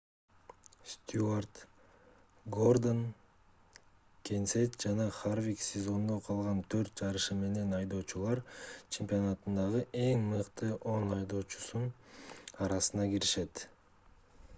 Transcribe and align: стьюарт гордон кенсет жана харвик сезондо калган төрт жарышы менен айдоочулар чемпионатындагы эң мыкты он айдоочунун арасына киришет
стьюарт 0.91 1.53
гордон 2.55 3.01
кенсет 4.29 4.71
жана 4.85 5.05
харвик 5.19 5.59
сезондо 5.69 6.17
калган 6.29 6.63
төрт 6.77 7.03
жарышы 7.05 7.37
менен 7.45 7.75
айдоочулар 7.83 8.41
чемпионатындагы 8.99 9.83
эң 10.07 10.25
мыкты 10.35 10.71
он 10.99 11.15
айдоочунун 11.23 11.87
арасына 12.67 13.07
киришет 13.17 13.67